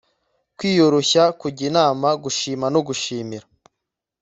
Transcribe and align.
kwiyoroshya, 0.57 1.23
kujya 1.39 1.63
inama, 1.69 2.09
gushima 2.23 2.65
no 2.73 2.81
gushimira 2.87 3.45